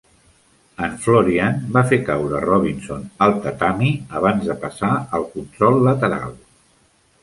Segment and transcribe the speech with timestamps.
[0.87, 6.39] En Florian va fer caure Robinson al tatami abans de passar al control lateral.